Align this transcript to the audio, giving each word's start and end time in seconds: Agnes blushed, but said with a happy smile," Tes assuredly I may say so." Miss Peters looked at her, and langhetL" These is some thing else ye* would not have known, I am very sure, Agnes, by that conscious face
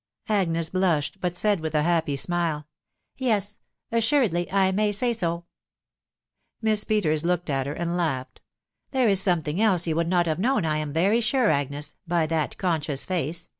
Agnes 0.29 0.69
blushed, 0.69 1.19
but 1.21 1.37
said 1.37 1.59
with 1.59 1.75
a 1.75 1.83
happy 1.83 2.15
smile," 2.15 2.65
Tes 3.19 3.59
assuredly 3.91 4.51
I 4.51 4.71
may 4.71 4.91
say 4.91 5.13
so." 5.13 5.45
Miss 6.59 6.83
Peters 6.83 7.23
looked 7.23 7.51
at 7.51 7.67
her, 7.67 7.73
and 7.73 7.91
langhetL" 7.91 8.37
These 8.93 9.07
is 9.09 9.21
some 9.21 9.43
thing 9.43 9.61
else 9.61 9.85
ye* 9.85 9.93
would 9.93 10.09
not 10.09 10.25
have 10.25 10.39
known, 10.39 10.65
I 10.65 10.77
am 10.77 10.91
very 10.91 11.21
sure, 11.21 11.51
Agnes, 11.51 11.97
by 12.07 12.25
that 12.25 12.57
conscious 12.57 13.05
face 13.05 13.49